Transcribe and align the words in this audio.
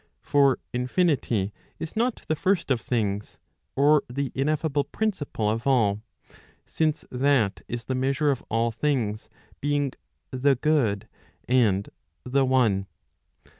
For 0.23 0.57
infinity 0.73 1.53
is 1.77 1.95
not 1.95 2.23
the 2.27 2.35
first 2.35 2.71
of 2.71 2.81
things 2.81 3.37
[or 3.75 4.01
the 4.11 4.31
ineffable 4.33 4.83
principle 4.83 5.47
of 5.47 5.67
all] 5.67 6.01
since 6.65 7.05
that 7.11 7.61
is 7.67 7.83
the 7.83 7.93
measure 7.93 8.31
of 8.31 8.43
all 8.49 8.71
things, 8.71 9.29
being 9.59 9.91
the 10.31 10.55
good 10.55 11.07
and 11.47 11.87
the 12.23 12.45
one. 12.45 12.87